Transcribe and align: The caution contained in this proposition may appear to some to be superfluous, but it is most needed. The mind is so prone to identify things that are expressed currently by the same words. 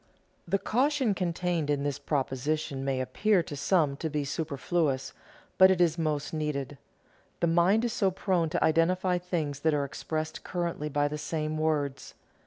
The 0.47 0.57
caution 0.57 1.13
contained 1.13 1.69
in 1.69 1.83
this 1.83 1.99
proposition 1.99 2.83
may 2.83 3.01
appear 3.01 3.43
to 3.43 3.55
some 3.55 3.95
to 3.97 4.09
be 4.09 4.25
superfluous, 4.25 5.13
but 5.59 5.69
it 5.69 5.79
is 5.79 5.99
most 5.99 6.33
needed. 6.33 6.79
The 7.39 7.45
mind 7.45 7.85
is 7.85 7.93
so 7.93 8.09
prone 8.09 8.49
to 8.49 8.63
identify 8.63 9.19
things 9.19 9.59
that 9.59 9.75
are 9.75 9.85
expressed 9.85 10.43
currently 10.43 10.89
by 10.89 11.07
the 11.07 11.19
same 11.19 11.55
words. 11.59 12.15